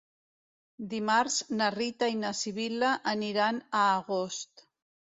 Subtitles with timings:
[0.93, 4.69] Dimarts na Rita i na Sibil·la aniran a Agost.